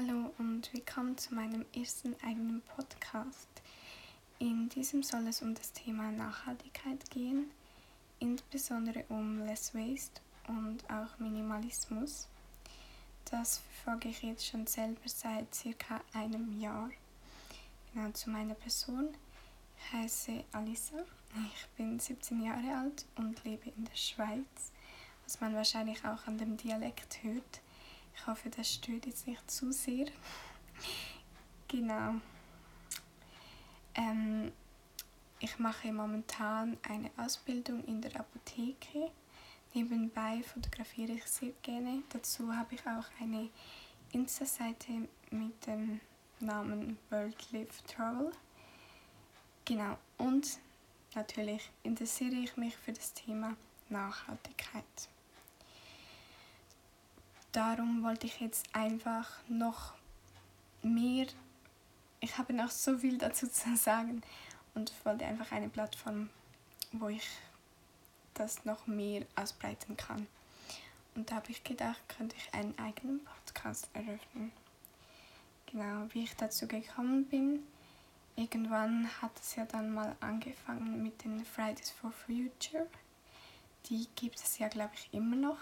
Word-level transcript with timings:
Hallo 0.00 0.32
und 0.38 0.72
willkommen 0.72 1.18
zu 1.18 1.34
meinem 1.34 1.66
ersten 1.76 2.16
eigenen 2.24 2.62
Podcast. 2.74 3.48
In 4.38 4.70
diesem 4.70 5.02
soll 5.02 5.26
es 5.26 5.42
um 5.42 5.54
das 5.54 5.72
Thema 5.72 6.10
Nachhaltigkeit 6.10 7.10
gehen, 7.10 7.50
insbesondere 8.18 9.04
um 9.10 9.44
Less 9.44 9.74
Waste 9.74 10.22
und 10.48 10.88
auch 10.88 11.18
Minimalismus. 11.18 12.28
Das 13.30 13.58
verfolge 13.58 14.08
ich 14.08 14.22
jetzt 14.22 14.46
schon 14.46 14.66
selber 14.66 15.02
seit 15.04 15.54
circa 15.54 16.00
einem 16.14 16.58
Jahr. 16.58 16.88
Genau 17.92 18.10
zu 18.12 18.30
meiner 18.30 18.54
Person. 18.54 19.08
Ich 19.76 19.92
heiße 19.92 20.44
Alissa, 20.52 21.04
ich 21.54 21.66
bin 21.76 22.00
17 22.00 22.42
Jahre 22.42 22.74
alt 22.74 23.04
und 23.16 23.44
lebe 23.44 23.68
in 23.76 23.84
der 23.84 23.96
Schweiz, 23.96 24.72
was 25.24 25.40
man 25.42 25.54
wahrscheinlich 25.54 26.02
auch 26.06 26.26
an 26.26 26.38
dem 26.38 26.56
Dialekt 26.56 27.22
hört. 27.22 27.60
Ich 28.14 28.26
hoffe, 28.26 28.50
das 28.50 28.72
stört 28.74 29.06
jetzt 29.06 29.26
nicht 29.26 29.50
zu 29.50 29.72
sehr. 29.72 30.06
genau. 31.68 32.14
Ähm, 33.94 34.52
ich 35.38 35.58
mache 35.58 35.92
momentan 35.92 36.76
eine 36.82 37.10
Ausbildung 37.16 37.84
in 37.84 38.02
der 38.02 38.18
Apotheke. 38.20 39.10
Nebenbei 39.72 40.42
fotografiere 40.42 41.12
ich 41.12 41.24
sehr 41.24 41.52
gerne. 41.62 42.02
Dazu 42.10 42.54
habe 42.54 42.74
ich 42.74 42.82
auch 42.82 43.06
eine 43.20 43.48
Insta-Seite 44.12 45.08
mit 45.30 45.66
dem 45.66 46.00
Namen 46.40 46.98
World 47.10 47.52
Live 47.52 47.82
Travel. 47.82 48.32
Genau. 49.64 49.96
Und 50.18 50.58
natürlich 51.14 51.70
interessiere 51.84 52.34
ich 52.34 52.56
mich 52.56 52.76
für 52.76 52.92
das 52.92 53.14
Thema 53.14 53.56
Nachhaltigkeit 53.88 54.84
darum 57.52 58.02
wollte 58.02 58.26
ich 58.26 58.40
jetzt 58.40 58.74
einfach 58.74 59.28
noch 59.48 59.94
mehr, 60.82 61.26
ich 62.20 62.38
habe 62.38 62.52
noch 62.52 62.70
so 62.70 62.98
viel 62.98 63.18
dazu 63.18 63.48
zu 63.48 63.76
sagen 63.76 64.22
und 64.74 64.92
wollte 65.04 65.24
einfach 65.24 65.52
eine 65.52 65.68
Plattform, 65.68 66.30
wo 66.92 67.08
ich 67.08 67.28
das 68.34 68.64
noch 68.64 68.86
mehr 68.86 69.26
ausbreiten 69.36 69.96
kann. 69.96 70.26
Und 71.14 71.30
da 71.30 71.36
habe 71.36 71.50
ich 71.50 71.64
gedacht, 71.64 72.00
könnte 72.08 72.36
ich 72.36 72.54
einen 72.54 72.78
eigenen 72.78 73.24
Podcast 73.24 73.88
eröffnen. 73.92 74.52
Genau, 75.66 76.06
wie 76.10 76.24
ich 76.24 76.36
dazu 76.36 76.66
gekommen 76.66 77.26
bin. 77.26 77.64
Irgendwann 78.36 79.08
hat 79.20 79.38
es 79.38 79.56
ja 79.56 79.64
dann 79.66 79.92
mal 79.92 80.16
angefangen 80.20 81.02
mit 81.02 81.24
den 81.24 81.44
Fridays 81.44 81.90
for 81.90 82.12
Future. 82.12 82.86
Die 83.86 84.08
gibt 84.14 84.36
es 84.36 84.58
ja, 84.58 84.68
glaube 84.68 84.94
ich, 84.94 85.08
immer 85.12 85.36
noch 85.36 85.58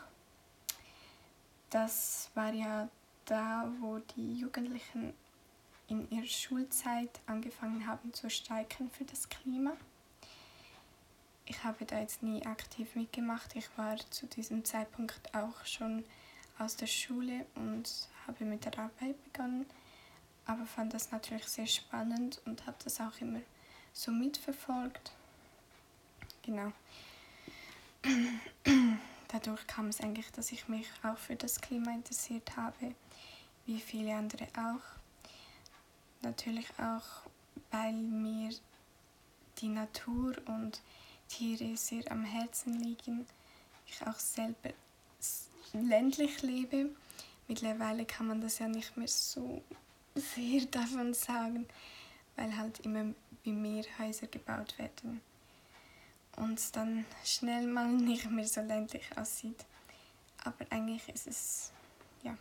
das 1.71 2.31
war 2.35 2.53
ja 2.53 2.89
da, 3.25 3.71
wo 3.81 3.99
die 4.17 4.39
Jugendlichen 4.39 5.13
in 5.89 6.11
ihrer 6.11 6.27
Schulzeit 6.27 7.21
angefangen 7.27 7.87
haben 7.87 8.13
zu 8.13 8.31
streiken 8.31 8.91
für 8.91 9.05
das 9.05 9.29
Klima. 9.29 9.73
Ich 11.47 11.65
habe 11.65 11.87
da 11.87 11.99
jetzt 11.99 12.23
nie 12.23 12.45
aktiv 12.45 12.95
mitgemacht. 12.95 13.57
Ich 13.57 13.69
war 13.77 13.97
zu 14.11 14.27
diesem 14.27 14.65
Zeitpunkt 14.65 15.35
auch 15.35 15.65
schon 15.65 16.05
aus 16.59 16.77
der 16.77 16.87
Schule 16.87 17.47
und 17.55 17.91
habe 18.27 18.45
mit 18.45 18.65
der 18.65 18.79
Arbeit 18.79 19.23
begonnen, 19.25 19.65
aber 20.45 20.67
fand 20.67 20.93
das 20.93 21.11
natürlich 21.11 21.47
sehr 21.47 21.67
spannend 21.67 22.43
und 22.45 22.67
habe 22.67 22.77
das 22.85 23.01
auch 23.01 23.19
immer 23.21 23.41
so 23.93 24.11
mitverfolgt. 24.11 25.13
Genau 26.43 26.73
dadurch 29.29 29.67
kam 29.67 29.89
es 29.89 30.01
eigentlich, 30.01 30.31
dass 30.33 30.53
ich 30.53 30.69
mich 30.69 30.89
auch 31.03 31.19
für 31.19 31.37
das 31.37 31.61
Klima 31.61 31.93
interessiert 31.93 32.57
habe, 32.57 32.95
wie 33.67 33.81
viele 33.81 34.15
andere 34.15 34.49
auch. 34.57 34.99
Natürlich 36.23 36.69
auch, 36.79 37.29
weil 37.71 37.93
mir 37.93 38.51
die 39.59 39.69
Natur 39.69 40.35
und 40.47 40.81
Tiere 41.29 41.77
sehr 41.77 42.11
am 42.11 42.25
Herzen 42.25 42.81
liegen. 42.81 43.27
Ich 43.87 44.07
auch 44.07 44.19
selber 44.19 44.71
ländlich 45.73 46.43
lebe. 46.43 46.91
Mittlerweile 47.47 48.05
kann 48.05 48.27
man 48.27 48.41
das 48.41 48.59
ja 48.59 48.69
nicht 48.69 48.97
mehr 48.97 49.09
so 49.09 49.63
sehr 50.15 50.65
davon 50.71 51.15
sagen, 51.15 51.67
weil 52.37 52.57
halt 52.57 52.81
immer 52.81 53.15
wie 53.43 53.53
mehr 53.53 53.85
Häuser 53.99 54.27
gebaut 54.27 54.79
werden 54.79 55.21
und 56.39 56.77
dann 56.77 57.05
schnell 57.25 57.67
mal 57.67 57.89
nicht 57.93 58.31
mehr 58.31 58.47
so 58.47 58.61
ländlich 58.61 59.05
aussieht. 59.17 59.65
Aber 60.45 60.65
eigentlich 60.71 61.09
ist 61.09 61.27
es 61.27 61.73
ja 62.23 62.37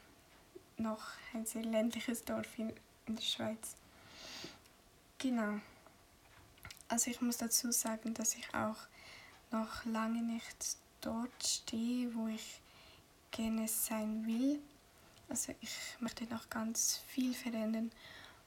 noch 0.77 1.01
ein 1.33 1.45
sehr 1.45 1.63
ländliches 1.63 2.23
Dorf 2.23 2.47
in, 2.57 2.71
in 3.07 3.15
der 3.15 3.23
Schweiz. 3.23 3.75
Genau. 5.17 5.59
Also 6.89 7.11
ich 7.11 7.19
muss 7.21 7.37
dazu 7.37 7.71
sagen, 7.71 8.13
dass 8.13 8.35
ich 8.35 8.53
auch 8.53 8.77
noch 9.51 9.83
lange 9.85 10.21
nicht 10.21 10.77
dort 11.01 11.43
stehe, 11.43 12.13
wo 12.15 12.27
ich 12.27 12.61
gerne 13.31 13.67
sein 13.67 14.25
will. 14.25 14.61
Also 15.29 15.53
ich 15.59 15.75
möchte 15.99 16.23
noch 16.25 16.49
ganz 16.49 17.01
viel 17.07 17.33
verändern 17.33 17.91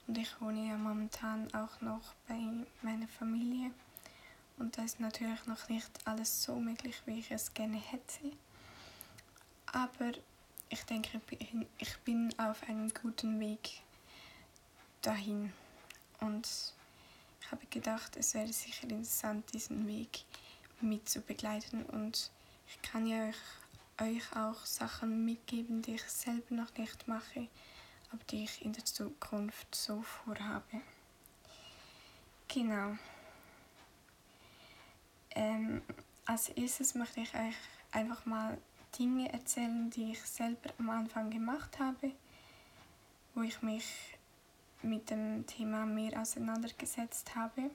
und 0.07 0.17
ich 0.17 0.41
wohne 0.41 0.69
ja 0.69 0.77
momentan 0.77 1.53
auch 1.53 1.81
noch 1.81 2.15
bei 2.27 2.41
meiner 2.83 3.09
Familie. 3.09 3.73
Und 4.61 4.77
da 4.77 4.85
ist 4.85 5.01
natürlich 5.01 5.47
noch 5.47 5.71
nicht 5.71 5.91
alles 6.05 6.43
so 6.43 6.55
möglich, 6.57 6.95
wie 7.07 7.19
ich 7.19 7.31
es 7.31 7.55
gerne 7.55 7.79
hätte. 7.79 8.31
Aber 9.73 10.13
ich 10.69 10.83
denke, 10.85 11.21
ich 11.79 11.99
bin 12.01 12.33
auf 12.39 12.63
einem 12.69 12.93
guten 12.93 13.41
Weg 13.41 13.81
dahin. 15.01 15.53
Und 16.21 16.47
ich 17.41 17.51
habe 17.51 17.65
gedacht, 17.71 18.17
es 18.17 18.35
wäre 18.35 18.53
sicher 18.53 18.85
interessant, 18.85 19.51
diesen 19.55 19.87
Weg 19.87 20.25
mit 20.83 21.09
zu 21.09 21.23
begleiten. 21.23 21.83
Und 21.87 22.31
ich 22.69 22.83
kann 22.83 23.07
ja 23.07 23.29
euch, 23.29 23.37
euch 23.99 24.37
auch 24.37 24.67
Sachen 24.67 25.25
mitgeben, 25.25 25.81
die 25.81 25.95
ich 25.95 26.05
selber 26.05 26.55
noch 26.55 26.77
nicht 26.77 27.09
mache, 27.09 27.49
aber 28.13 28.23
die 28.25 28.45
ich 28.45 28.63
in 28.63 28.75
der 28.75 28.85
Zukunft 28.85 29.75
so 29.75 30.03
vorhabe. 30.03 30.83
Genau. 32.49 32.99
Ähm, 35.35 35.83
als 36.27 36.49
erstes 36.51 36.95
möchte 36.95 37.21
ich 37.21 37.35
euch 37.35 37.57
einfach 37.93 38.25
mal 38.27 38.59
Dinge 38.99 39.33
erzählen, 39.33 39.91
die 39.91 40.13
ich 40.13 40.23
selber 40.23 40.71
am 40.79 40.91
Anfang 40.91 41.31
gemacht 41.31 41.79
habe, 41.79 42.13
wo 43.35 43.43
ich 43.43 43.63
mich 43.63 43.85
mit 44.83 45.11
dem 45.11 45.47
Thema 45.47 45.87
mehr 45.87 46.21
auseinandergesetzt 46.21 47.35
habe. 47.37 47.71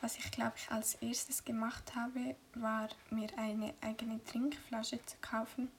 Was 0.00 0.16
ich 0.16 0.30
glaube 0.30 0.54
ich 0.56 0.70
als 0.70 0.94
erstes 0.94 1.44
gemacht 1.44 1.94
habe, 1.94 2.34
war 2.54 2.88
mir 3.10 3.28
eine 3.36 3.74
eigene 3.82 4.24
Trinkflasche 4.24 5.04
zu 5.04 5.16
kaufen, 5.20 5.70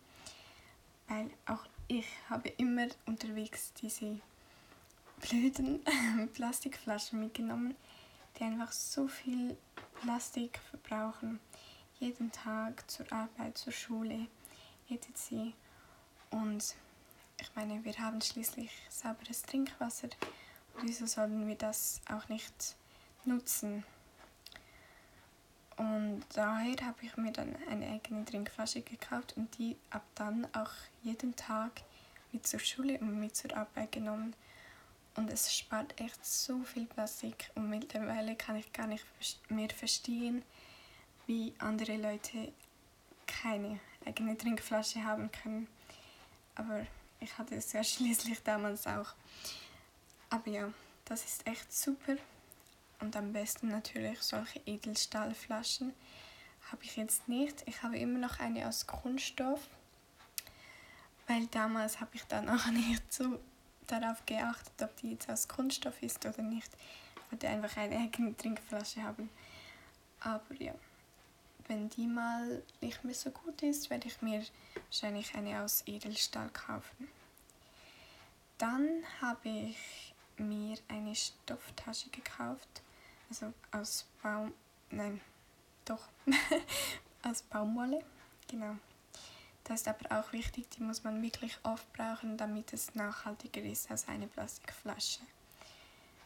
weil 1.07 1.29
auch 1.47 1.65
ich 1.87 2.05
habe 2.29 2.49
immer 2.49 2.87
unterwegs 3.05 3.73
diese 3.73 4.19
blöden 5.19 5.83
Plastikflaschen 6.33 7.19
mitgenommen, 7.19 7.75
die 8.37 8.43
einfach 8.43 8.71
so 8.71 9.07
viel 9.07 9.57
Plastik 10.01 10.59
verbrauchen. 10.69 11.39
Jeden 11.99 12.31
Tag 12.31 12.89
zur 12.89 13.05
Arbeit, 13.13 13.57
zur 13.57 13.71
Schule, 13.71 14.25
etc. 14.89 15.53
Und 16.31 16.75
ich 17.39 17.55
meine, 17.55 17.83
wir 17.85 17.97
haben 17.99 18.19
schließlich 18.19 18.71
sauberes 18.89 19.43
Trinkwasser. 19.43 20.09
Wieso 20.81 21.05
sollen 21.05 21.47
wir 21.47 21.55
das 21.55 22.01
auch 22.09 22.27
nicht 22.29 22.75
nutzen? 23.25 23.83
Und 25.77 26.23
daher 26.33 26.75
habe 26.83 26.97
ich 27.03 27.15
mir 27.17 27.31
dann 27.31 27.55
eine 27.69 27.87
eigene 27.87 28.25
Trinkflasche 28.25 28.81
gekauft 28.81 29.37
und 29.37 29.55
die 29.59 29.77
ab 29.91 30.03
dann 30.15 30.47
auch 30.53 30.71
jeden 31.03 31.35
Tag 31.35 31.83
mit 32.31 32.47
zur 32.47 32.59
Schule 32.59 32.97
und 32.99 33.19
mit 33.19 33.35
zur 33.35 33.55
Arbeit 33.55 33.91
genommen. 33.91 34.35
Und 35.15 35.29
es 35.29 35.53
spart 35.53 35.99
echt 35.99 36.25
so 36.25 36.63
viel 36.63 36.85
Plastik 36.85 37.51
und 37.55 37.69
mittlerweile 37.69 38.35
kann 38.35 38.55
ich 38.55 38.71
gar 38.71 38.87
nicht 38.87 39.05
mehr 39.49 39.69
verstehen, 39.69 40.43
wie 41.27 41.53
andere 41.59 41.97
Leute 41.97 42.53
keine 43.27 43.79
eigene 44.05 44.37
Trinkflasche 44.37 45.03
haben 45.03 45.29
können. 45.31 45.67
Aber 46.55 46.85
ich 47.19 47.37
hatte 47.37 47.55
es 47.55 47.73
ja 47.73 47.83
schließlich 47.83 48.41
damals 48.43 48.87
auch. 48.87 49.13
Aber 50.29 50.49
ja, 50.49 50.71
das 51.05 51.25
ist 51.25 51.45
echt 51.45 51.73
super. 51.73 52.15
Und 52.99 53.15
am 53.15 53.33
besten 53.33 53.67
natürlich 53.67 54.21
solche 54.21 54.61
Edelstahlflaschen 54.65 55.93
habe 56.71 56.83
ich 56.83 56.95
jetzt 56.95 57.27
nicht. 57.27 57.63
Ich 57.65 57.83
habe 57.83 57.97
immer 57.97 58.19
noch 58.19 58.39
eine 58.39 58.67
aus 58.67 58.87
Kunststoff, 58.87 59.59
weil 61.27 61.47
damals 61.47 61.99
habe 61.99 62.11
ich 62.13 62.23
dann 62.25 62.47
auch 62.47 62.65
nicht 62.71 63.11
so 63.11 63.39
darauf 63.87 64.25
geachtet, 64.25 64.73
ob 64.81 64.95
die 64.97 65.11
jetzt 65.11 65.29
aus 65.29 65.47
Kunststoff 65.47 66.01
ist 66.01 66.25
oder 66.25 66.41
nicht. 66.41 66.71
Ich 67.15 67.31
wollte 67.31 67.47
einfach 67.47 67.77
eine 67.77 67.97
eigene 67.97 68.35
Trinkflasche 68.37 69.03
haben. 69.03 69.29
Aber 70.19 70.53
ja, 70.59 70.73
wenn 71.67 71.89
die 71.89 72.07
mal 72.07 72.61
nicht 72.81 73.03
mehr 73.03 73.13
so 73.13 73.31
gut 73.31 73.61
ist, 73.63 73.89
werde 73.89 74.07
ich 74.07 74.21
mir 74.21 74.43
wahrscheinlich 74.87 75.33
eine 75.35 75.61
aus 75.61 75.83
Edelstahl 75.85 76.49
kaufen. 76.49 77.07
Dann 78.57 79.03
habe 79.21 79.49
ich 79.49 80.13
mir 80.37 80.77
eine 80.87 81.15
Stofftasche 81.15 82.09
gekauft, 82.09 82.81
also 83.29 83.53
aus 83.71 84.05
Baum, 84.21 84.53
nein, 84.91 85.21
doch, 85.85 86.07
aus 87.23 87.41
Baumwolle, 87.43 88.03
genau. 88.47 88.75
Das 89.71 89.79
ist 89.79 89.87
aber 89.87 90.19
auch 90.19 90.33
wichtig, 90.33 90.69
die 90.71 90.83
muss 90.83 91.05
man 91.05 91.21
wirklich 91.21 91.57
oft 91.63 91.93
brauchen, 91.93 92.35
damit 92.35 92.73
es 92.73 92.93
nachhaltiger 92.93 93.61
ist 93.61 93.89
als 93.89 94.05
eine 94.09 94.27
Plastikflasche. 94.27 95.21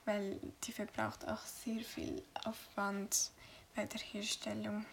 Weil 0.04 0.40
die 0.64 0.72
verbraucht 0.72 1.28
auch 1.28 1.42
sehr 1.42 1.82
viel 1.82 2.24
Aufwand 2.44 3.30
bei 3.76 3.86
der 3.86 4.00
Herstellung. 4.00 4.84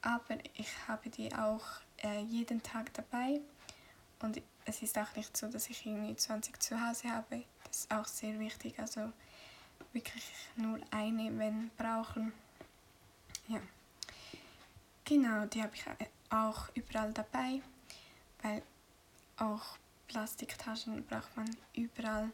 Aber 0.00 0.38
ich 0.54 0.70
habe 0.88 1.10
die 1.10 1.34
auch 1.34 1.66
äh, 2.02 2.22
jeden 2.22 2.62
Tag 2.62 2.94
dabei 2.94 3.42
und 4.20 4.40
es 4.64 4.80
ist 4.80 4.96
auch 4.96 5.14
nicht 5.14 5.36
so, 5.36 5.48
dass 5.48 5.68
ich 5.68 5.84
irgendwie 5.84 6.16
20 6.16 6.62
zu 6.62 6.80
Hause 6.80 7.10
habe. 7.10 7.44
Das 7.64 7.80
ist 7.80 7.92
auch 7.92 8.06
sehr 8.06 8.38
wichtig. 8.38 8.78
Also 8.78 9.12
wirklich 9.92 10.32
nur 10.56 10.80
eine, 10.90 11.38
wenn 11.38 11.70
brauchen. 11.76 12.32
Ja. 13.48 13.60
Genau, 15.04 15.44
die 15.44 15.62
habe 15.62 15.74
ich 15.74 15.84
auch 16.32 16.68
überall 16.74 17.12
dabei, 17.12 17.60
weil 18.42 18.62
auch 19.36 19.78
Plastiktaschen 20.08 21.04
braucht 21.06 21.36
man 21.36 21.56
überall. 21.74 22.30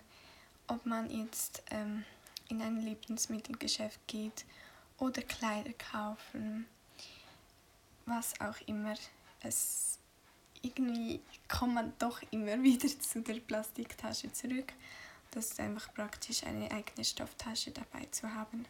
Ob 0.67 0.85
man 0.85 1.11
jetzt 1.11 1.62
ähm, 1.71 2.05
in 2.49 2.61
ein 2.62 2.81
Lebensmittelgeschäft 2.81 4.00
geht 4.06 4.45
oder 4.99 5.23
Kleider 5.23 5.73
kaufen, 5.73 6.67
was 8.06 8.39
auch 8.41 8.56
immer. 8.67 8.95
Es 9.41 9.99
irgendwie 10.62 11.21
kommt 11.49 11.75
man 11.75 11.93
doch 11.99 12.21
immer 12.31 12.62
wieder 12.62 12.89
zu 12.89 13.23
der 13.23 13.41
Plastiktasche 13.41 14.33
zurück. 14.33 14.73
Das 15.31 15.53
ist 15.53 15.61
einfach 15.61 15.93
praktisch, 15.94 16.43
eine 16.44 16.71
eigene 16.71 17.05
Stofftasche 17.05 17.71
dabei 17.71 18.06
zu 18.11 18.33
haben. 18.33 18.65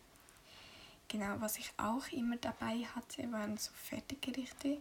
Genau, 1.07 1.41
was 1.41 1.57
ich 1.57 1.73
auch 1.79 2.07
immer 2.09 2.37
dabei 2.37 2.85
hatte, 2.95 3.31
waren 3.33 3.57
so 3.57 3.71
Fertiggerichte. 3.73 4.79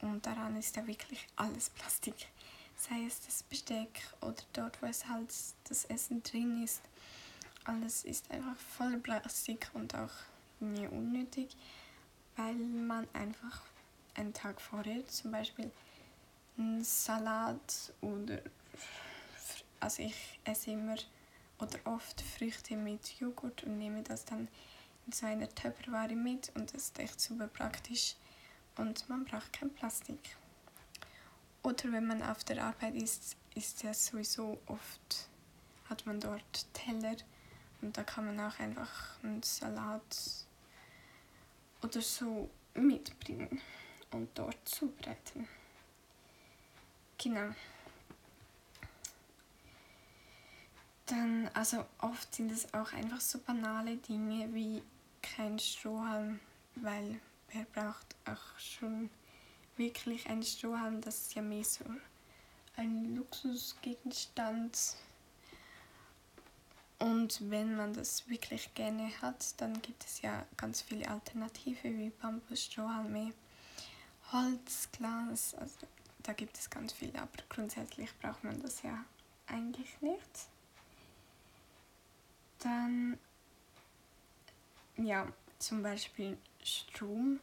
Und 0.00 0.24
daran 0.26 0.56
ist 0.56 0.76
ja 0.76 0.86
wirklich 0.86 1.26
alles 1.36 1.70
Plastik. 1.70 2.28
Sei 2.76 3.04
es 3.06 3.20
das 3.20 3.42
Besteck 3.42 4.02
oder 4.20 4.42
dort, 4.52 4.80
wo 4.80 4.86
es 4.86 5.06
halt 5.08 5.32
das 5.68 5.84
Essen 5.86 6.22
drin 6.22 6.62
ist. 6.62 6.82
Alles 7.64 8.04
ist 8.04 8.30
einfach 8.30 8.56
voller 8.56 8.98
Plastik 8.98 9.68
und 9.74 9.94
auch 9.94 10.12
mir 10.60 10.90
unnötig, 10.92 11.56
weil 12.36 12.54
man 12.54 13.06
einfach 13.12 13.62
einen 14.14 14.32
Tag 14.32 14.60
vorher 14.60 15.06
zum 15.06 15.32
Beispiel 15.32 15.70
einen 16.56 16.82
Salat 16.82 17.92
oder 18.00 18.40
also 19.80 20.02
ich 20.02 20.40
esse 20.44 20.72
immer 20.72 20.96
oder 21.60 21.78
oft 21.84 22.20
Früchte 22.20 22.76
mit 22.76 23.20
Joghurt 23.20 23.64
und 23.64 23.78
nehme 23.78 24.02
das 24.02 24.24
dann 24.24 24.48
in 25.06 25.12
so 25.12 25.26
einer 25.26 25.48
Tupperware 25.48 26.14
mit 26.14 26.50
und 26.54 26.72
das 26.74 26.84
ist 26.84 26.98
echt 26.98 27.20
super 27.20 27.48
praktisch 27.48 28.14
und 28.78 29.08
man 29.08 29.24
braucht 29.24 29.52
kein 29.52 29.70
Plastik. 29.70 30.36
Oder 31.62 31.92
wenn 31.92 32.06
man 32.06 32.22
auf 32.22 32.44
der 32.44 32.64
Arbeit 32.64 32.94
ist, 32.94 33.36
ist 33.54 33.82
ja 33.82 33.92
sowieso 33.92 34.58
oft, 34.66 35.28
hat 35.90 36.06
man 36.06 36.20
dort 36.20 36.72
Teller 36.72 37.16
und 37.82 37.96
da 37.96 38.04
kann 38.04 38.26
man 38.26 38.40
auch 38.40 38.58
einfach 38.58 39.22
einen 39.22 39.42
Salat 39.42 40.46
oder 41.82 42.00
so 42.00 42.48
mitbringen 42.74 43.60
und 44.12 44.30
dort 44.38 44.56
zubereiten. 44.68 45.48
Genau. 47.18 47.52
Dann, 51.06 51.48
also 51.54 51.84
oft 52.00 52.34
sind 52.34 52.52
es 52.52 52.72
auch 52.74 52.92
einfach 52.92 53.20
so 53.20 53.38
banale 53.38 53.96
Dinge 53.96 54.52
wie 54.54 54.82
kein 55.22 55.58
Strohhalm, 55.58 56.38
weil 56.76 57.20
wer 57.52 57.64
braucht 57.64 58.16
auch 58.24 58.58
schon 58.58 59.10
wirklich 59.76 60.28
einen 60.28 60.42
Strohhalm? 60.42 61.00
Das 61.00 61.22
ist 61.22 61.34
ja 61.34 61.42
mehr 61.42 61.64
so 61.64 61.84
ein 62.76 63.16
Luxusgegenstand. 63.16 64.96
Und 66.98 67.50
wenn 67.50 67.76
man 67.76 67.92
das 67.92 68.28
wirklich 68.28 68.74
gerne 68.74 69.10
hat, 69.22 69.60
dann 69.60 69.80
gibt 69.82 70.04
es 70.04 70.20
ja 70.20 70.44
ganz 70.56 70.82
viele 70.82 71.08
Alternativen 71.08 71.98
wie 71.98 72.10
Bambusstrohhalme, 72.10 73.32
Holz, 74.32 74.88
Glas, 74.92 75.54
also 75.54 75.86
da 76.24 76.32
gibt 76.32 76.58
es 76.58 76.68
ganz 76.68 76.92
viele, 76.92 77.18
aber 77.20 77.30
grundsätzlich 77.48 78.10
braucht 78.18 78.42
man 78.44 78.60
das 78.60 78.82
ja 78.82 79.04
eigentlich 79.46 80.00
nicht. 80.02 80.48
Dann, 82.58 83.16
ja, 84.96 85.26
zum 85.58 85.82
Beispiel 85.82 86.36
Strom 86.68 87.40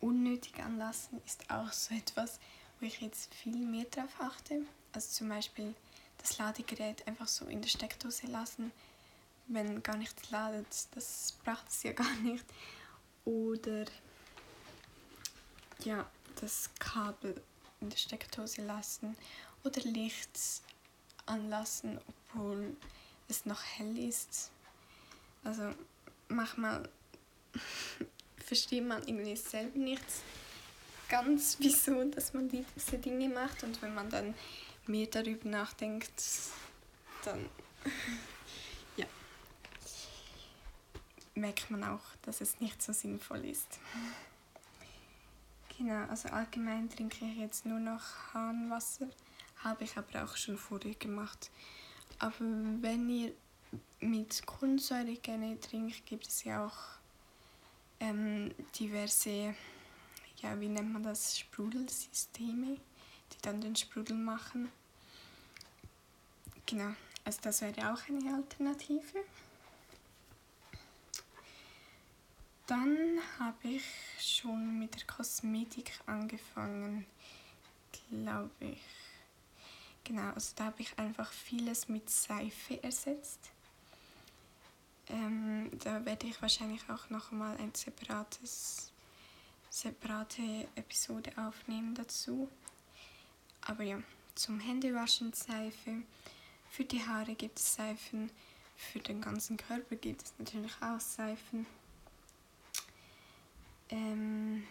unnötig 0.00 0.58
anlassen 0.60 1.20
ist 1.24 1.50
auch 1.50 1.72
so 1.72 1.94
etwas, 1.94 2.38
wo 2.80 2.86
ich 2.86 3.00
jetzt 3.00 3.34
viel 3.34 3.56
mehr 3.56 3.84
drauf 3.84 4.20
achte. 4.20 4.62
Also 4.92 5.10
zum 5.10 5.28
Beispiel 5.28 5.74
das 6.18 6.38
Ladegerät 6.38 7.06
einfach 7.06 7.28
so 7.28 7.46
in 7.46 7.60
der 7.60 7.68
Steckdose 7.68 8.26
lassen, 8.26 8.72
wenn 9.46 9.82
gar 9.82 9.96
nichts 9.96 10.30
ladet. 10.30 10.66
Das 10.94 11.36
braucht 11.44 11.68
es 11.68 11.82
ja 11.82 11.92
gar 12.02 12.14
nicht. 12.16 12.44
Oder 13.24 13.84
ja, 15.84 16.08
das 16.40 16.70
Kabel 16.78 17.40
in 17.80 17.90
der 17.90 17.96
Steckdose 17.96 18.62
lassen 18.62 19.16
oder 19.64 19.80
Licht 19.82 20.30
anlassen, 21.26 22.00
obwohl 22.08 22.76
es 23.28 23.44
noch 23.44 23.62
hell 23.62 23.98
ist. 23.98 24.50
Also 25.44 25.74
manchmal 26.28 26.88
versteht 28.46 28.86
man 28.86 29.06
irgendwie 29.06 29.36
selber 29.36 29.78
nicht 29.78 30.04
ganz, 31.08 31.56
wieso 31.60 32.04
dass 32.04 32.32
man 32.32 32.48
diese 32.48 32.98
Dinge 32.98 33.28
macht 33.28 33.62
und 33.64 33.80
wenn 33.82 33.94
man 33.94 34.08
dann 34.08 34.34
mehr 34.86 35.08
darüber 35.08 35.48
nachdenkt, 35.48 36.22
dann 37.24 37.48
ja, 38.96 39.06
merkt 41.34 41.70
man 41.70 41.84
auch, 41.84 42.04
dass 42.22 42.40
es 42.40 42.60
nicht 42.60 42.80
so 42.80 42.92
sinnvoll 42.92 43.44
ist. 43.44 43.78
Genau, 45.76 46.06
also 46.08 46.28
allgemein 46.30 46.88
trinke 46.88 47.26
ich 47.26 47.36
jetzt 47.36 47.66
nur 47.66 47.80
noch 47.80 48.00
Hahnwasser, 48.32 49.08
habe 49.58 49.84
ich 49.84 49.96
aber 49.96 50.24
auch 50.24 50.36
schon 50.36 50.56
vorher 50.56 50.94
gemacht. 50.94 51.50
Aber 52.18 52.34
wenn 52.38 53.10
ihr 53.10 53.32
mit 54.00 54.46
Kohlensäure 54.46 55.16
gerne 55.16 55.60
trinkt, 55.60 56.06
gibt 56.06 56.28
es 56.28 56.44
ja 56.44 56.64
auch 56.64 56.95
ähm, 58.00 58.54
diverse, 58.78 59.54
ja, 60.38 60.60
wie 60.60 60.68
nennt 60.68 60.92
man 60.92 61.02
das, 61.02 61.38
Sprudelsysteme, 61.38 62.76
die 63.32 63.38
dann 63.42 63.60
den 63.60 63.76
Sprudel 63.76 64.16
machen. 64.16 64.70
Genau, 66.66 66.92
also 67.24 67.38
das 67.42 67.60
wäre 67.60 67.92
auch 67.92 68.08
eine 68.08 68.34
Alternative. 68.34 69.24
Dann 72.66 73.20
habe 73.38 73.68
ich 73.68 73.84
schon 74.18 74.80
mit 74.80 74.94
der 74.96 75.06
Kosmetik 75.06 75.92
angefangen, 76.06 77.06
glaube 78.10 78.50
ich. 78.58 78.82
Genau, 80.02 80.32
also 80.32 80.52
da 80.56 80.66
habe 80.66 80.82
ich 80.82 80.98
einfach 80.98 81.30
vieles 81.30 81.88
mit 81.88 82.10
Seife 82.10 82.82
ersetzt. 82.82 83.50
Ähm, 85.08 85.45
da 85.86 86.04
werde 86.04 86.26
ich 86.26 86.42
wahrscheinlich 86.42 86.82
auch 86.90 87.10
noch 87.10 87.30
mal 87.30 87.56
ein 87.58 87.72
separates, 87.72 88.90
separate 89.70 90.66
Episode 90.74 91.30
aufnehmen 91.36 91.94
dazu. 91.94 92.48
Aber 93.60 93.84
ja, 93.84 94.02
zum 94.34 94.58
Händewaschen 94.58 95.32
Seife. 95.32 96.02
Für 96.70 96.84
die 96.84 97.06
Haare 97.06 97.36
gibt 97.36 97.60
es 97.60 97.76
Seifen. 97.76 98.32
Für 98.76 98.98
den 98.98 99.20
ganzen 99.20 99.56
Körper 99.56 99.94
gibt 99.94 100.24
es 100.24 100.34
natürlich 100.38 100.74
auch 100.82 100.98
Seifen. 100.98 101.66
Ähm, 103.88 104.64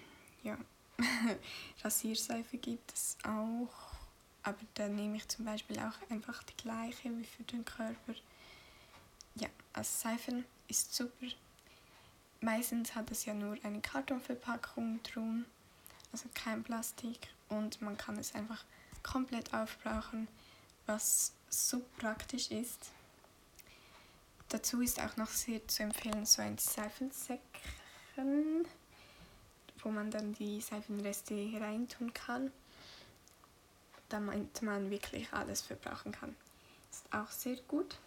ja, 0.43 0.57
Rasierseife 1.81 2.57
gibt 2.57 2.93
es 2.93 3.15
auch, 3.23 3.93
aber 4.43 4.59
da 4.73 4.89
nehme 4.89 5.15
ich 5.15 5.29
zum 5.29 5.45
Beispiel 5.45 5.79
auch 5.79 6.11
einfach 6.11 6.43
die 6.43 6.57
gleiche 6.57 7.17
wie 7.17 7.23
für 7.23 7.43
den 7.43 7.63
Körper. 7.63 8.15
Ja, 9.35 9.49
also 9.73 10.09
Seifen 10.09 10.45
ist 10.67 10.93
super. 10.93 11.27
Meistens 12.41 12.95
hat 12.95 13.11
es 13.11 13.25
ja 13.25 13.33
nur 13.33 13.57
eine 13.63 13.81
Kartonverpackung 13.81 15.01
drum, 15.03 15.45
also 16.11 16.29
kein 16.33 16.63
Plastik 16.63 17.27
und 17.49 17.81
man 17.81 17.97
kann 17.97 18.17
es 18.17 18.35
einfach 18.35 18.63
komplett 19.03 19.53
aufbrauchen, 19.53 20.27
was 20.85 21.33
so 21.49 21.81
praktisch 21.97 22.51
ist. 22.51 22.91
Dazu 24.49 24.81
ist 24.81 25.01
auch 25.01 25.17
noch 25.17 25.29
sehr 25.29 25.67
zu 25.67 25.83
empfehlen 25.83 26.25
so 26.25 26.41
ein 26.41 26.57
Seifensäckchen 26.57 28.65
wo 29.85 29.91
man 29.91 30.09
dann 30.09 30.33
die 30.33 30.59
Seifenreste 30.59 31.35
reintun 31.59 32.13
kann. 32.13 32.51
damit 34.09 34.61
man 34.61 34.91
wirklich 34.91 35.33
alles 35.33 35.61
verbrauchen 35.61 36.11
kann. 36.11 36.35
Ist 36.91 37.11
auch 37.11 37.31
sehr 37.31 37.55
gut. 37.67 37.97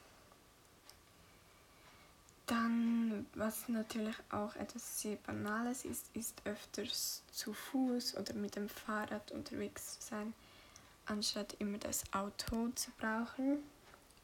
Dann, 2.48 3.26
was 3.34 3.68
natürlich 3.68 4.16
auch 4.30 4.56
etwas 4.56 5.02
sehr 5.02 5.16
Banales 5.16 5.84
ist, 5.84 6.06
ist 6.14 6.40
öfters 6.46 7.22
zu 7.30 7.52
Fuß 7.52 8.16
oder 8.16 8.32
mit 8.32 8.56
dem 8.56 8.70
Fahrrad 8.70 9.32
unterwegs 9.32 9.98
zu 9.98 10.08
sein, 10.08 10.32
anstatt 11.04 11.52
immer 11.58 11.76
das 11.76 12.10
Auto 12.14 12.70
zu 12.70 12.90
brauchen 12.92 13.58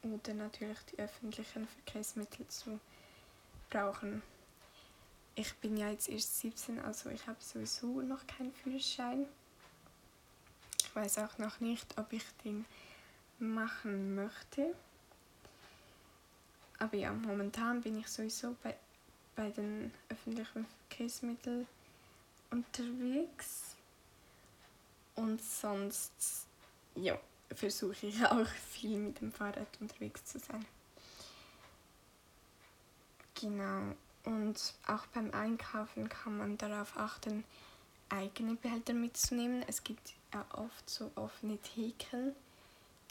oder 0.00 0.32
natürlich 0.32 0.78
die 0.92 1.00
öffentlichen 1.00 1.68
Verkehrsmittel 1.68 2.48
zu 2.48 2.80
brauchen. 3.68 4.22
Ich 5.34 5.52
bin 5.56 5.76
ja 5.76 5.90
jetzt 5.90 6.08
erst 6.08 6.40
17, 6.40 6.78
also 6.78 7.10
ich 7.10 7.26
habe 7.26 7.42
sowieso 7.42 8.00
noch 8.00 8.26
keinen 8.26 8.54
Führerschein. 8.54 9.26
Ich 10.82 10.96
weiß 10.96 11.18
auch 11.18 11.36
noch 11.36 11.60
nicht, 11.60 11.98
ob 11.98 12.10
ich 12.14 12.24
den 12.42 12.64
machen 13.38 14.14
möchte. 14.14 14.74
Aber 16.84 16.98
ja, 16.98 17.10
momentan 17.14 17.80
bin 17.80 17.98
ich 17.98 18.08
sowieso 18.08 18.54
bei, 18.62 18.76
bei 19.34 19.48
den 19.48 19.90
öffentlichen 20.10 20.66
Verkehrsmitteln 20.66 21.66
unterwegs. 22.50 23.74
Und 25.14 25.42
sonst, 25.42 26.12
ja, 26.94 27.18
versuche 27.54 28.08
ich 28.08 28.22
auch 28.26 28.46
viel 28.70 28.98
mit 28.98 29.18
dem 29.22 29.32
Fahrrad 29.32 29.66
unterwegs 29.80 30.26
zu 30.26 30.38
sein. 30.38 30.66
Genau. 33.40 33.94
Und 34.24 34.74
auch 34.86 35.06
beim 35.06 35.32
Einkaufen 35.32 36.10
kann 36.10 36.36
man 36.36 36.58
darauf 36.58 36.98
achten, 36.98 37.44
eigene 38.10 38.56
Behälter 38.56 38.92
mitzunehmen. 38.92 39.64
Es 39.66 39.82
gibt 39.84 40.12
ja 40.34 40.44
oft 40.52 40.90
so 40.90 41.10
offene 41.14 41.56
Theken, 41.56 42.34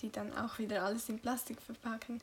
die 0.02 0.12
dann 0.12 0.32
auch 0.38 0.60
wieder 0.60 0.84
alles 0.84 1.10
in 1.10 1.18
Plastik 1.18 1.60
verpacken. 1.60 2.22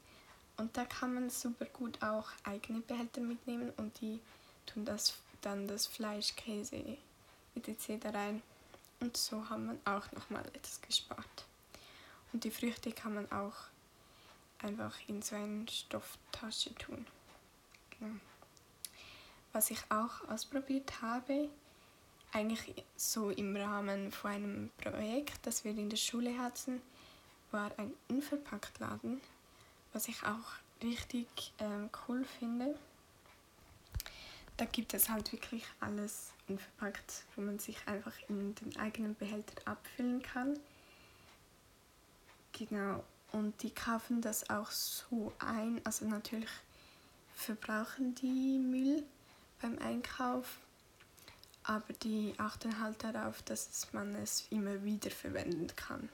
Und 0.60 0.76
da 0.76 0.84
kann 0.84 1.14
man 1.14 1.30
super 1.30 1.64
gut 1.64 2.02
auch 2.02 2.28
eigene 2.44 2.80
Behälter 2.80 3.22
mitnehmen 3.22 3.72
und 3.78 3.98
die 4.02 4.20
tun 4.66 4.84
das 4.84 5.14
dann 5.40 5.66
das 5.66 5.86
Fleisch, 5.86 6.36
Käse 6.36 6.98
etc. 7.54 8.04
rein. 8.04 8.42
Und 9.00 9.16
so 9.16 9.48
hat 9.48 9.58
man 9.58 9.80
auch 9.86 10.12
nochmal 10.12 10.44
etwas 10.52 10.82
gespart. 10.82 11.46
Und 12.34 12.44
die 12.44 12.50
Früchte 12.50 12.92
kann 12.92 13.14
man 13.14 13.32
auch 13.32 13.54
einfach 14.58 14.94
in 15.06 15.22
so 15.22 15.34
eine 15.34 15.66
Stofftasche 15.66 16.74
tun. 16.74 17.06
Genau. 17.98 18.16
Was 19.54 19.70
ich 19.70 19.80
auch 19.88 20.28
ausprobiert 20.28 21.00
habe, 21.00 21.48
eigentlich 22.32 22.84
so 22.96 23.30
im 23.30 23.56
Rahmen 23.56 24.12
von 24.12 24.30
einem 24.30 24.70
Projekt, 24.76 25.46
das 25.46 25.64
wir 25.64 25.70
in 25.70 25.88
der 25.88 25.96
Schule 25.96 26.38
hatten, 26.38 26.82
war 27.50 27.72
ein 27.78 27.94
Unverpacktladen 28.08 29.22
was 29.92 30.08
ich 30.08 30.22
auch 30.24 30.52
richtig 30.82 31.52
ähm, 31.58 31.90
cool 32.08 32.24
finde. 32.38 32.78
Da 34.56 34.64
gibt 34.66 34.92
es 34.94 35.08
halt 35.08 35.32
wirklich 35.32 35.64
alles 35.80 36.32
unverpackt, 36.48 37.24
wo 37.34 37.42
man 37.42 37.58
sich 37.58 37.76
einfach 37.86 38.12
in 38.28 38.54
den 38.56 38.76
eigenen 38.76 39.14
Behälter 39.14 39.54
abfüllen 39.64 40.22
kann. 40.22 40.58
Genau, 42.52 43.02
und 43.32 43.62
die 43.62 43.70
kaufen 43.70 44.20
das 44.20 44.50
auch 44.50 44.70
so 44.70 45.32
ein. 45.38 45.80
Also 45.84 46.06
natürlich 46.06 46.50
verbrauchen 47.34 48.14
die 48.16 48.58
Müll 48.58 49.02
beim 49.62 49.78
Einkauf, 49.78 50.58
aber 51.64 51.92
die 52.02 52.34
achten 52.36 52.80
halt 52.80 53.02
darauf, 53.02 53.42
dass 53.42 53.92
man 53.92 54.14
es 54.16 54.46
immer 54.50 54.82
wieder 54.84 55.10
verwenden 55.10 55.68
kann. 55.76 56.08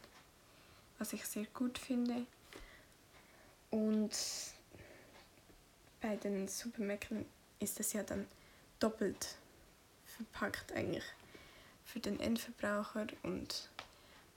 Was 0.99 1.13
ich 1.13 1.27
sehr 1.27 1.47
gut 1.47 1.79
finde. 1.79 2.27
Und 3.71 4.13
bei 6.01 6.17
den 6.17 6.49
Supermärkten 6.49 7.27
ist 7.59 7.81
es 7.81 7.93
ja 7.93 8.03
dann 8.03 8.27
doppelt 8.79 9.37
verpackt 10.05 10.73
eigentlich 10.73 11.05
für 11.85 12.01
den 12.01 12.19
Endverbraucher 12.21 13.07
und 13.23 13.71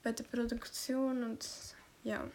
bei 0.02 0.12
der 0.12 0.24
Produktion 0.24 1.24
und 1.24 1.48
ja. 2.04 2.26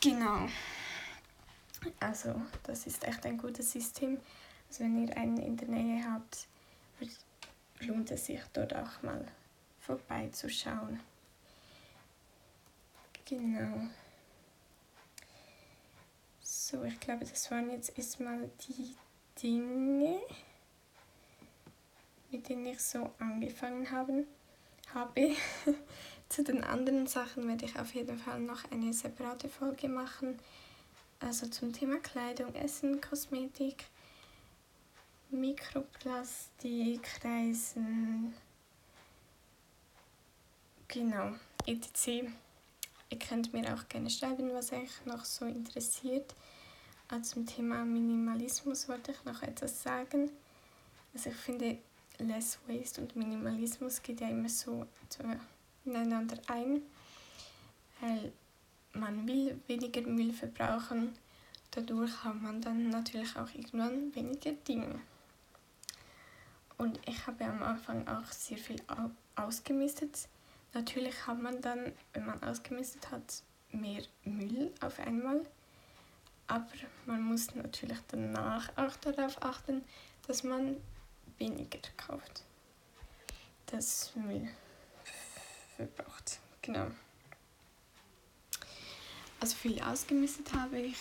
Genau. 0.00 0.48
Also 2.00 2.40
das 2.64 2.86
ist 2.86 3.04
echt 3.04 3.24
ein 3.26 3.38
gutes 3.38 3.72
System. 3.72 4.20
Also 4.68 4.84
wenn 4.84 5.06
ihr 5.06 5.16
einen 5.16 5.38
in 5.38 5.56
der 5.56 5.68
Nähe 5.68 6.04
habt, 6.04 6.46
lohnt 7.80 8.10
es 8.10 8.26
sich 8.26 8.40
dort 8.52 8.74
auch 8.74 9.02
mal 9.02 9.26
vorbeizuschauen. 9.80 11.00
Genau. 13.24 13.88
So, 16.70 16.84
ich 16.84 17.00
glaube, 17.00 17.24
das 17.24 17.50
waren 17.50 17.70
jetzt 17.70 17.96
erstmal 17.96 18.50
die 18.68 18.94
Dinge, 19.42 20.20
mit 22.30 22.46
denen 22.46 22.66
ich 22.66 22.80
so 22.82 23.10
angefangen 23.18 23.90
haben, 23.90 24.26
habe. 24.92 25.34
Zu 26.28 26.44
den 26.44 26.62
anderen 26.62 27.06
Sachen 27.06 27.48
werde 27.48 27.64
ich 27.64 27.78
auf 27.78 27.94
jeden 27.94 28.18
Fall 28.18 28.40
noch 28.40 28.70
eine 28.70 28.92
separate 28.92 29.48
Folge 29.48 29.88
machen. 29.88 30.38
Also 31.20 31.46
zum 31.46 31.72
Thema 31.72 32.00
Kleidung, 32.00 32.54
Essen, 32.54 33.00
Kosmetik, 33.00 33.86
Mikroplastik, 35.30 37.24
Reisen, 37.24 38.34
genau, 40.86 41.32
etc. 41.64 42.28
Ihr 43.08 43.18
könnt 43.18 43.54
mir 43.54 43.74
auch 43.74 43.88
gerne 43.88 44.10
schreiben, 44.10 44.52
was 44.52 44.70
euch 44.70 45.06
noch 45.06 45.24
so 45.24 45.46
interessiert. 45.46 46.34
Also 47.10 47.34
zum 47.34 47.46
Thema 47.46 47.84
Minimalismus 47.84 48.88
wollte 48.88 49.12
ich 49.12 49.24
noch 49.24 49.42
etwas 49.42 49.82
sagen. 49.82 50.30
Also 51.14 51.30
ich 51.30 51.36
finde, 51.36 51.78
Less 52.18 52.58
Waste 52.66 53.00
und 53.00 53.16
Minimalismus 53.16 54.02
geht 54.02 54.20
ja 54.20 54.28
immer 54.28 54.48
so 54.48 54.86
ineinander 55.84 56.36
ein, 56.48 56.82
weil 58.00 58.32
man 58.92 59.26
will 59.26 59.58
weniger 59.66 60.02
Müll 60.02 60.32
verbrauchen, 60.32 61.14
dadurch 61.70 62.24
hat 62.24 62.42
man 62.42 62.60
dann 62.60 62.90
natürlich 62.90 63.36
auch 63.36 63.48
irgendwann 63.54 64.14
weniger 64.14 64.52
Dinge. 64.52 65.00
Und 66.76 67.00
ich 67.08 67.26
habe 67.26 67.44
am 67.44 67.62
Anfang 67.62 68.06
auch 68.06 68.30
sehr 68.32 68.58
viel 68.58 68.80
ausgemistet. 69.34 70.28
Natürlich 70.74 71.26
hat 71.26 71.40
man 71.40 71.60
dann, 71.60 71.92
wenn 72.12 72.26
man 72.26 72.42
ausgemistet 72.42 73.10
hat, 73.10 73.42
mehr 73.72 74.02
Müll 74.24 74.72
auf 74.80 74.98
einmal. 75.00 75.40
Aber 76.48 76.66
man 77.06 77.22
muss 77.22 77.54
natürlich 77.54 77.98
danach 78.08 78.70
auch 78.76 78.96
darauf 78.96 79.42
achten, 79.42 79.84
dass 80.26 80.42
man 80.42 80.76
weniger 81.38 81.78
kauft. 81.96 82.42
Das 83.66 84.12
Müll 84.16 84.48
verbraucht. 85.76 86.40
Genau. 86.62 86.90
Also 89.40 89.54
viel 89.56 89.80
ausgemistet 89.82 90.52
habe 90.54 90.80
ich. 90.80 90.96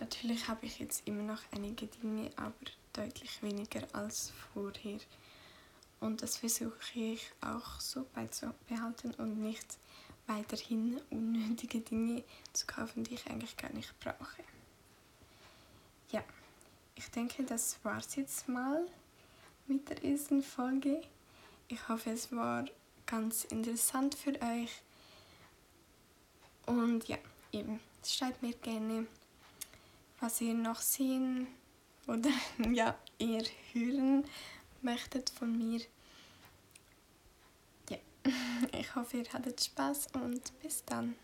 Natürlich 0.00 0.48
habe 0.48 0.64
ich 0.66 0.78
jetzt 0.78 1.06
immer 1.06 1.22
noch 1.22 1.42
einige 1.52 1.86
Dinge, 1.86 2.30
aber 2.36 2.54
deutlich 2.92 3.42
weniger 3.42 3.82
als 3.92 4.32
vorher. 4.52 4.98
Und 6.00 6.22
das 6.22 6.36
versuche 6.38 6.74
ich 6.94 7.30
auch 7.40 7.80
so 7.80 8.06
beizubehalten 8.14 9.14
und 9.14 9.40
nicht 9.40 9.78
weiterhin 10.26 11.00
unnötige 11.10 11.80
Dinge 11.80 12.24
zu 12.52 12.66
kaufen, 12.66 13.04
die 13.04 13.14
ich 13.14 13.26
eigentlich 13.26 13.56
gar 13.56 13.72
nicht 13.72 13.98
brauche 14.00 14.42
ja, 16.10 16.22
ich 16.94 17.10
denke, 17.10 17.44
das 17.44 17.78
war 17.82 17.98
es 17.98 18.14
jetzt 18.16 18.48
mal 18.48 18.86
mit 19.66 19.88
der 19.88 20.04
ersten 20.04 20.42
Folge. 20.42 21.02
Ich 21.68 21.88
hoffe, 21.88 22.10
es 22.10 22.30
war 22.32 22.64
ganz 23.06 23.44
interessant 23.44 24.14
für 24.14 24.32
euch. 24.40 24.82
Und 26.66 27.08
ja, 27.08 27.18
eben, 27.52 27.80
schreibt 28.04 28.42
mir 28.42 28.54
gerne, 28.54 29.06
was 30.20 30.40
ihr 30.40 30.54
noch 30.54 30.80
sehen 30.80 31.46
oder 32.06 32.30
ja, 32.70 32.96
eher 33.18 33.44
hören 33.72 34.24
möchtet 34.82 35.30
von 35.30 35.56
mir. 35.56 35.80
Ja, 37.90 37.98
ich 38.78 38.94
hoffe, 38.94 39.18
ihr 39.18 39.32
hattet 39.32 39.62
Spaß 39.62 40.08
und 40.14 40.52
bis 40.62 40.84
dann. 40.84 41.14